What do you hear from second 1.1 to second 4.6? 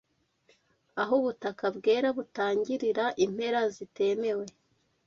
ubutaka bwera butangirira, impera zitemewe,